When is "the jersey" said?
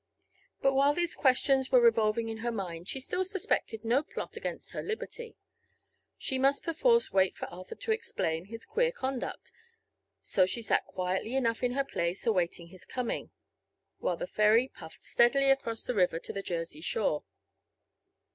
16.33-16.81